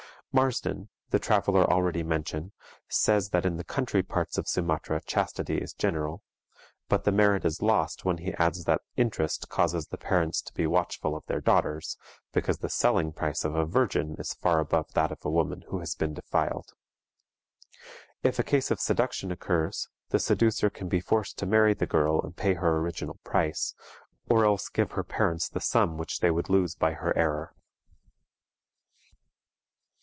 [0.33, 2.53] Marsden, the traveler already mentioned,
[2.87, 6.23] says that in the country parts of Sumatra chastity is general;
[6.87, 10.65] but the merit is lost when he adds that interest causes the parents to be
[10.65, 11.97] watchful of their daughters,
[12.31, 15.79] because the selling price of a virgin is far above that of a woman who
[15.79, 16.71] has been defiled.
[18.23, 22.21] If a case of seduction occurs, the seducer can be forced to marry the girl
[22.21, 23.75] and pay her original price,
[24.29, 27.53] or else give her parents the sum which they would lose by her error.